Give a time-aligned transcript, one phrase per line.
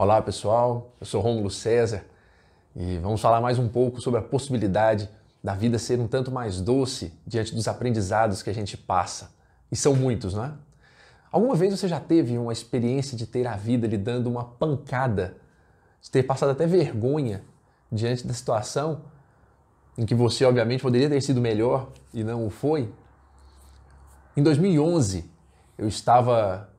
[0.00, 2.04] Olá pessoal, eu sou Rômulo César
[2.76, 5.10] e vamos falar mais um pouco sobre a possibilidade
[5.42, 9.32] da vida ser um tanto mais doce diante dos aprendizados que a gente passa.
[9.72, 10.52] E são muitos, não é?
[11.32, 15.36] Alguma vez você já teve uma experiência de ter a vida lhe dando uma pancada,
[16.00, 17.42] de ter passado até vergonha
[17.90, 19.00] diante da situação
[19.98, 22.88] em que você, obviamente, poderia ter sido melhor e não o foi?
[24.36, 25.28] Em 2011,
[25.76, 26.70] eu estava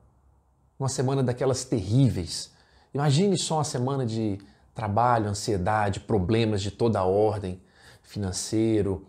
[0.78, 2.58] uma semana daquelas terríveis.
[2.92, 4.38] Imagine só uma semana de
[4.74, 7.60] trabalho, ansiedade, problemas de toda a ordem,
[8.02, 9.06] financeiro,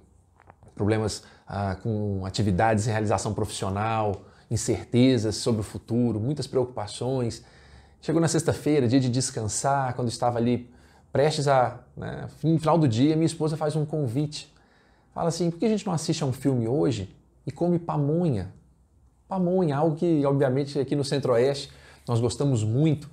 [0.75, 7.43] problemas ah, com atividades em realização profissional, incertezas sobre o futuro, muitas preocupações.
[8.01, 10.69] Chegou na sexta-feira, dia de descansar, quando estava ali
[11.11, 14.53] prestes a, né, no final do dia, minha esposa faz um convite.
[15.13, 18.53] Fala assim, por que a gente não assiste a um filme hoje e come pamonha?
[19.27, 21.71] Pamonha, algo que, obviamente, aqui no Centro-Oeste
[22.07, 23.09] nós gostamos muito.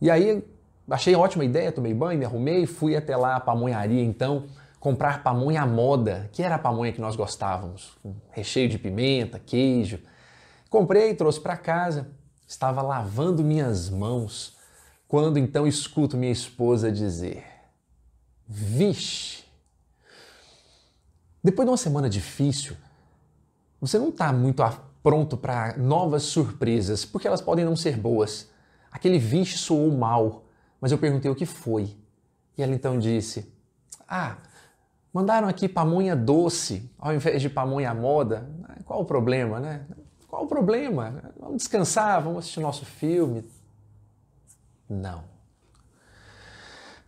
[0.00, 0.44] E aí,
[0.90, 4.46] achei ótima ideia, tomei banho, me arrumei, fui até lá a pamonharia, então,
[4.78, 9.38] comprar pamonha à moda, que era a pamonha que nós gostávamos, com recheio de pimenta,
[9.38, 9.98] queijo.
[10.68, 12.08] Comprei, trouxe para casa,
[12.46, 14.56] estava lavando minhas mãos,
[15.08, 17.44] quando então escuto minha esposa dizer:
[18.46, 19.44] Vixe!
[21.42, 22.76] Depois de uma semana difícil,
[23.80, 24.62] você não está muito
[25.02, 28.48] pronto para novas surpresas, porque elas podem não ser boas.
[28.90, 30.44] Aquele vixe soou mal,
[30.80, 31.96] mas eu perguntei o que foi.
[32.56, 33.52] E ela então disse:
[34.08, 34.36] Ah,
[35.12, 38.48] mandaram aqui pamonha doce ao invés de pamonha moda.
[38.84, 39.84] Qual o problema, né?
[40.28, 41.32] Qual o problema?
[41.38, 43.44] Vamos descansar, vamos assistir nosso filme.
[44.88, 45.24] Não.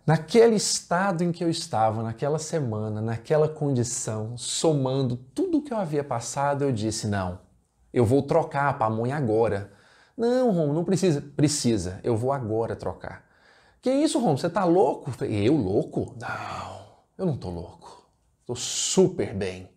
[0.09, 5.77] Naquele estado em que eu estava, naquela semana, naquela condição, somando tudo o que eu
[5.77, 7.39] havia passado, eu disse: não,
[7.93, 9.71] eu vou trocar a pamonha agora.
[10.19, 11.21] Não, Romo, não precisa.
[11.21, 13.25] Precisa, eu vou agora trocar.
[13.81, 15.13] Que isso, Romo, você tá louco?
[15.25, 16.17] Eu louco?
[16.21, 16.81] Não,
[17.17, 18.05] eu não tô louco.
[18.45, 19.71] Tô super bem.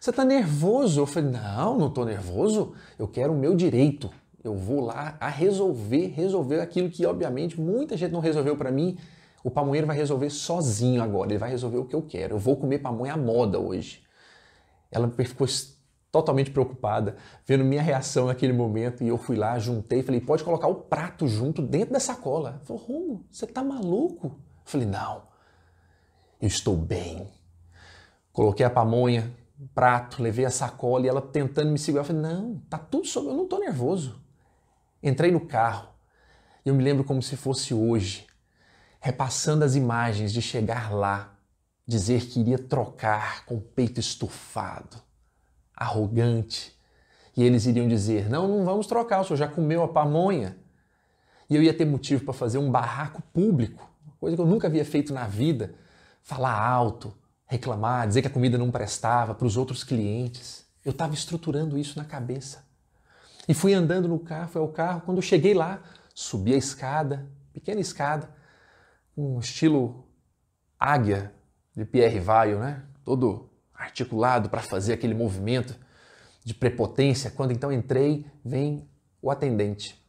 [0.00, 1.00] Você tá nervoso?
[1.00, 2.72] Eu falei, não, não tô nervoso.
[2.98, 4.10] Eu quero o meu direito.
[4.42, 8.96] Eu vou lá a resolver, resolver aquilo que, obviamente, muita gente não resolveu para mim.
[9.42, 11.30] O pamonheiro vai resolver sozinho agora.
[11.30, 12.36] Ele vai resolver o que eu quero.
[12.36, 14.02] Eu vou comer pamonha à moda hoje.
[14.90, 15.46] Ela ficou
[16.14, 20.68] totalmente preocupada, vendo minha reação naquele momento, e eu fui lá, juntei, falei, pode colocar
[20.68, 22.50] o prato junto dentro da sacola.
[22.50, 24.28] Ela falou, você tá maluco?
[24.28, 25.22] Eu falei, não,
[26.40, 27.28] eu estou bem.
[28.32, 29.34] Coloquei a pamonha,
[29.74, 32.02] prato, levei a sacola e ela tentando me segurar.
[32.02, 34.22] Eu falei, não, tá tudo sob, eu não tô nervoso.
[35.02, 35.88] Entrei no carro
[36.64, 38.24] e eu me lembro como se fosse hoje,
[39.00, 41.36] repassando as imagens de chegar lá,
[41.84, 45.02] dizer que iria trocar com o peito estufado,
[45.76, 46.74] arrogante.
[47.36, 50.56] E eles iriam dizer: Não, não vamos trocar, o senhor já comeu a pamonha.
[51.48, 54.84] E eu ia ter motivo para fazer um barraco público, coisa que eu nunca havia
[54.84, 55.74] feito na vida.
[56.22, 57.14] Falar alto,
[57.46, 60.64] reclamar, dizer que a comida não prestava para os outros clientes.
[60.84, 62.64] Eu estava estruturando isso na cabeça.
[63.46, 65.02] E fui andando no carro, foi ao carro.
[65.02, 65.82] Quando eu cheguei lá,
[66.14, 68.30] subi a escada, pequena escada,
[69.16, 70.06] um estilo
[70.78, 71.32] águia
[71.76, 72.82] de Pierre Vaio, né?
[73.04, 73.50] Todo
[73.84, 75.78] articulado para fazer aquele movimento
[76.44, 77.30] de prepotência.
[77.30, 78.88] Quando então entrei, vem
[79.22, 80.02] o atendente.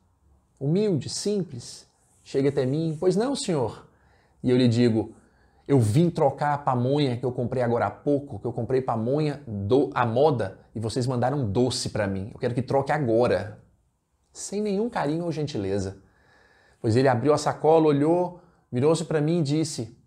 [0.59, 1.87] Humilde, simples,
[2.23, 3.87] chega até mim, pois não, senhor.
[4.43, 5.15] E eu lhe digo,
[5.67, 9.41] eu vim trocar a pamonha que eu comprei agora há pouco, que eu comprei pamonha
[9.47, 12.29] do a moda e vocês mandaram doce para mim.
[12.33, 13.63] Eu quero que troque agora.
[14.31, 16.01] Sem nenhum carinho ou gentileza.
[16.81, 19.97] Pois ele abriu a sacola, olhou, virou-se para mim e disse: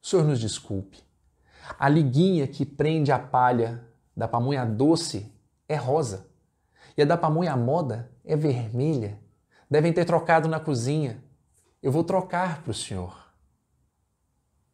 [0.00, 1.02] Senhor nos desculpe.
[1.78, 3.84] A liguinha que prende a palha
[4.16, 5.32] da pamonha doce
[5.68, 6.26] é rosa
[6.96, 9.18] e a da pamonha moda é vermelha.
[9.70, 11.22] Devem ter trocado na cozinha.
[11.82, 13.16] Eu vou trocar para o senhor.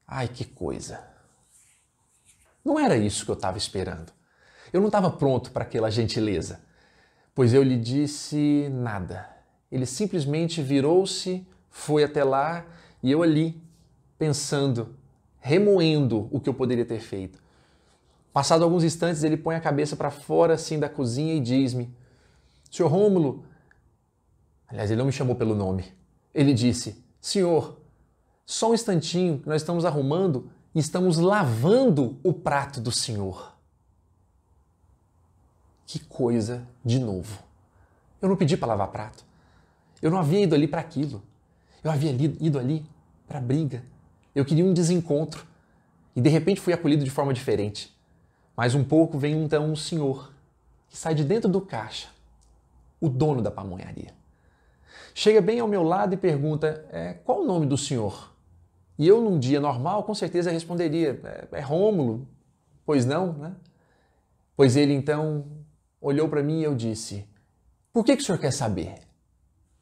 [0.07, 1.01] Ai, que coisa!
[2.65, 4.13] Não era isso que eu estava esperando.
[4.73, 6.61] Eu não estava pronto para aquela gentileza,
[7.35, 9.29] pois eu lhe disse nada.
[9.71, 12.65] Ele simplesmente virou-se, foi até lá
[13.03, 13.63] e eu ali,
[14.19, 14.97] pensando
[15.47, 17.41] remoendo o que eu poderia ter feito.
[18.33, 21.89] Passado alguns instantes, ele põe a cabeça para fora assim da cozinha e diz-me:
[22.69, 23.45] Senhor Rômulo,
[24.67, 25.85] aliás, ele não me chamou pelo nome.
[26.35, 27.79] Ele disse: Senhor,
[28.45, 33.55] só um instantinho nós estamos arrumando e estamos lavando o prato do Senhor.
[35.87, 37.39] Que coisa de novo.
[38.21, 39.25] Eu não pedi para lavar prato.
[40.03, 41.23] Eu não havia ido ali para aquilo.
[41.85, 42.85] Eu havia ido ali
[43.29, 43.85] para briga,
[44.37, 45.47] eu queria um desencontro
[46.15, 47.97] e de repente fui acolhido de forma diferente.
[48.55, 50.31] Mais um pouco vem então um senhor
[50.89, 52.09] que sai de dentro do caixa,
[53.01, 54.15] o dono da pamonharia.
[55.15, 58.31] chega bem ao meu lado e pergunta: é, qual o nome do senhor?
[58.99, 62.29] E eu, num dia normal, com certeza responderia: é, é Rômulo.
[62.85, 63.57] Pois não, né?
[64.55, 65.47] Pois ele então
[65.99, 67.27] olhou para mim e eu disse:
[67.91, 68.97] Por que, que o senhor quer saber?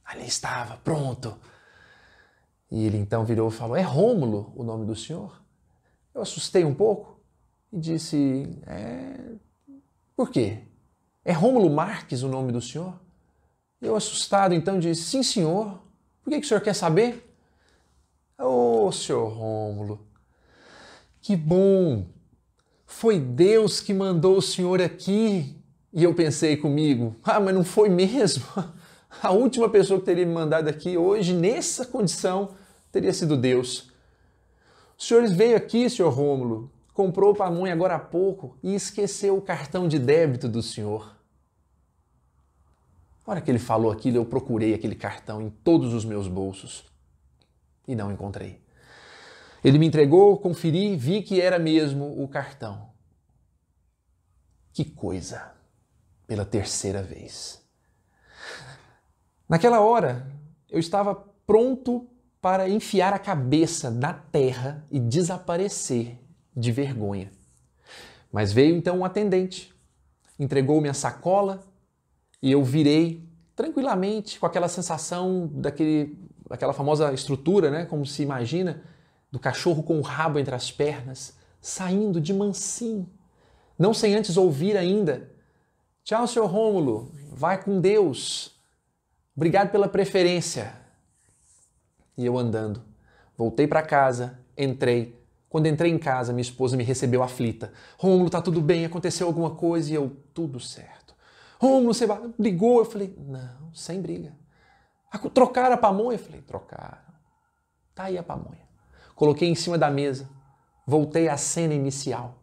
[0.05, 1.37] Ali estava, pronto.
[2.71, 5.43] E ele então virou e falou: É Rômulo o nome do senhor?
[6.15, 7.21] Eu assustei um pouco
[7.73, 9.35] e disse: É.
[10.17, 10.59] Por quê?
[11.25, 13.01] É Rômulo Marques o nome do senhor?
[13.81, 15.83] Eu, assustado, então disse: Sim, senhor.
[16.23, 17.35] Por que, que o senhor quer saber?
[18.39, 20.07] Ô, oh, senhor Rômulo,
[21.21, 22.07] que bom!
[22.87, 25.61] Foi Deus que mandou o senhor aqui.
[25.93, 28.45] E eu pensei comigo: Ah, mas não foi mesmo?
[29.23, 32.55] A última pessoa que teria me mandado aqui hoje, nessa condição,
[32.93, 33.91] teria sido Deus.
[34.99, 39.89] O senhor veio aqui, senhor Rômulo, comprou pamonha agora há pouco e esqueceu o cartão
[39.89, 41.17] de débito do senhor.
[43.27, 46.85] Na hora que ele falou aquilo, eu procurei aquele cartão em todos os meus bolsos
[47.89, 48.63] e não encontrei.
[49.65, 52.91] Ele me entregou, conferi, vi que era mesmo o cartão.
[54.73, 55.55] Que coisa!
[56.27, 57.64] Pela terceira vez.
[59.49, 60.27] Naquela hora,
[60.71, 61.15] eu estava
[61.47, 62.09] pronto
[62.41, 66.19] para enfiar a cabeça na terra e desaparecer
[66.57, 67.31] de vergonha.
[68.33, 69.73] Mas veio então um atendente,
[70.39, 71.63] entregou-me a sacola
[72.43, 76.19] e eu virei tranquilamente com aquela sensação daquele,
[76.49, 78.83] daquela famosa estrutura, né, como se imagina,
[79.31, 83.09] do cachorro com o rabo entre as pernas, saindo de mansinho,
[83.79, 85.31] não sem antes ouvir ainda:
[86.03, 88.54] Tchau, senhor Rômulo, vai com Deus.
[89.37, 90.75] Obrigado pela preferência.
[92.17, 92.83] E eu andando.
[93.37, 95.21] Voltei para casa, entrei.
[95.49, 97.73] Quando entrei em casa, minha esposa me recebeu aflita.
[97.99, 98.85] Rômulo, tá tudo bem?
[98.85, 99.91] Aconteceu alguma coisa?
[99.91, 101.15] E eu, tudo certo.
[101.59, 102.07] Rômulo, você
[102.39, 102.79] brigou?
[102.79, 104.37] Eu falei, não, sem briga.
[105.33, 106.19] Trocaram a pamonha?
[106.19, 106.99] Eu falei, trocaram.
[107.95, 108.65] Tá aí a pamonha.
[109.15, 110.29] Coloquei em cima da mesa.
[110.87, 112.43] Voltei à cena inicial,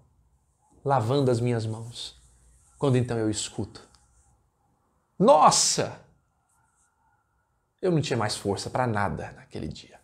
[0.84, 2.20] lavando as minhas mãos.
[2.78, 3.88] Quando então eu escuto:
[5.20, 6.00] Nossa!
[7.82, 10.00] Eu não tinha mais força para nada naquele dia.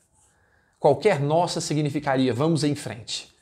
[0.80, 3.34] Qualquer nossa significaria vamos em frente.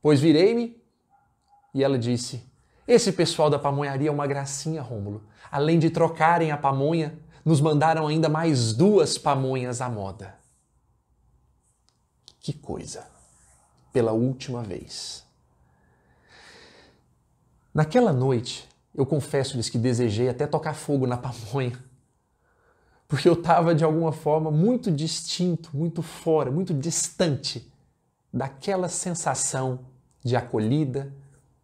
[0.00, 0.82] Pois virei-me
[1.74, 2.42] e ela disse:
[2.88, 5.24] Esse pessoal da pamonharia é uma gracinha, Rômulo.
[5.50, 10.38] Além de trocarem a pamonha, nos mandaram ainda mais duas pamonhas à moda.
[12.40, 13.06] Que coisa!
[13.92, 15.24] Pela última vez.
[17.74, 21.91] Naquela noite, eu confesso-lhes que desejei até tocar fogo na pamonha
[23.12, 27.70] porque eu estava de alguma forma muito distinto, muito fora, muito distante
[28.32, 29.80] daquela sensação
[30.24, 31.12] de acolhida,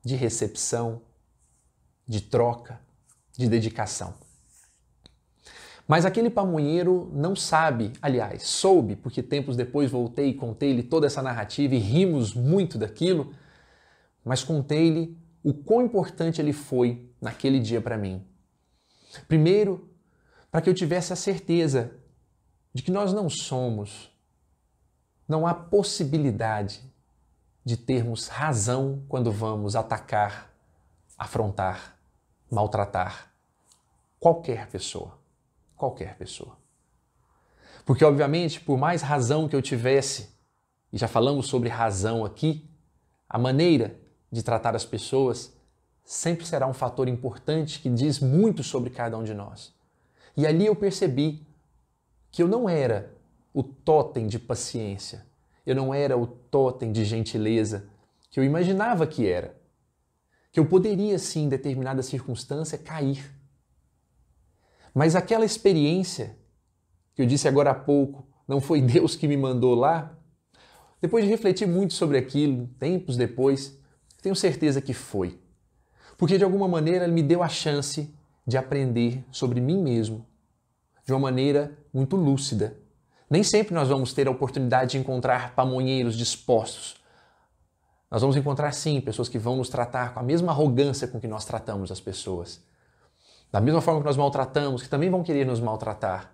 [0.04, 1.00] de recepção,
[2.06, 2.78] de troca,
[3.34, 4.12] de dedicação.
[5.86, 11.22] Mas aquele pamonheiro não sabe, aliás, soube, porque tempos depois voltei e contei-lhe toda essa
[11.22, 13.32] narrativa e rimos muito daquilo,
[14.22, 18.22] mas contei-lhe o quão importante ele foi naquele dia para mim.
[19.26, 19.87] Primeiro,
[20.50, 21.92] para que eu tivesse a certeza
[22.72, 24.10] de que nós não somos,
[25.28, 26.82] não há possibilidade
[27.64, 30.50] de termos razão quando vamos atacar,
[31.18, 31.98] afrontar,
[32.50, 33.30] maltratar
[34.18, 35.18] qualquer pessoa.
[35.76, 36.56] Qualquer pessoa.
[37.84, 40.34] Porque, obviamente, por mais razão que eu tivesse,
[40.92, 42.68] e já falamos sobre razão aqui,
[43.28, 43.98] a maneira
[44.30, 45.52] de tratar as pessoas
[46.04, 49.74] sempre será um fator importante que diz muito sobre cada um de nós.
[50.38, 51.44] E ali eu percebi
[52.30, 53.12] que eu não era
[53.52, 55.26] o totem de paciência,
[55.66, 57.90] eu não era o totem de gentileza
[58.30, 59.60] que eu imaginava que era.
[60.52, 63.34] Que eu poderia, sim, em determinada circunstância, cair.
[64.94, 66.38] Mas aquela experiência
[67.16, 70.16] que eu disse agora há pouco, não foi Deus que me mandou lá,
[71.00, 73.76] depois de refletir muito sobre aquilo, tempos depois,
[74.22, 75.40] tenho certeza que foi.
[76.16, 78.16] Porque de alguma maneira ele me deu a chance
[78.48, 80.26] de aprender sobre mim mesmo
[81.04, 82.78] de uma maneira muito lúcida.
[83.28, 86.96] Nem sempre nós vamos ter a oportunidade de encontrar pamonheiros dispostos.
[88.10, 91.28] Nós vamos encontrar, sim, pessoas que vão nos tratar com a mesma arrogância com que
[91.28, 92.62] nós tratamos as pessoas.
[93.52, 96.32] Da mesma forma que nós maltratamos, que também vão querer nos maltratar.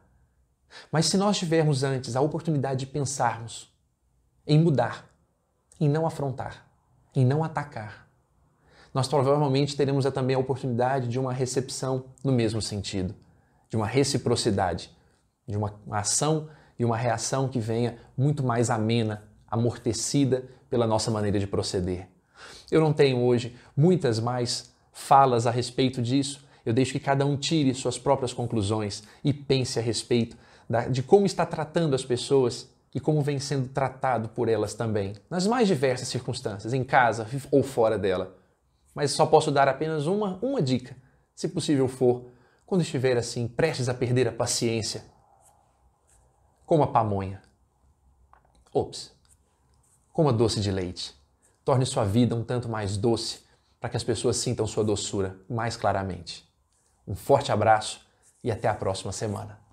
[0.92, 3.74] Mas se nós tivermos antes a oportunidade de pensarmos
[4.46, 5.04] em mudar,
[5.80, 6.64] em não afrontar,
[7.12, 8.03] em não atacar,
[8.94, 13.14] nós provavelmente teremos também a oportunidade de uma recepção no mesmo sentido
[13.74, 14.88] de uma reciprocidade,
[15.48, 16.48] de uma ação
[16.78, 22.06] e uma reação que venha muito mais amena, amortecida pela nossa maneira de proceder.
[22.70, 26.46] Eu não tenho hoje muitas mais falas a respeito disso.
[26.64, 30.36] Eu deixo que cada um tire suas próprias conclusões e pense a respeito
[30.92, 35.48] de como está tratando as pessoas e como vem sendo tratado por elas também, nas
[35.48, 38.36] mais diversas circunstâncias, em casa ou fora dela.
[38.94, 40.96] Mas só posso dar apenas uma, uma dica,
[41.34, 42.30] se possível for,
[42.64, 45.04] quando estiver assim, prestes a perder a paciência.
[46.64, 47.42] Coma pamonha.
[48.72, 49.12] Ops.
[50.12, 51.14] Coma doce de leite.
[51.64, 53.44] Torne sua vida um tanto mais doce
[53.80, 56.48] para que as pessoas sintam sua doçura mais claramente.
[57.06, 58.00] Um forte abraço
[58.42, 59.63] e até a próxima semana.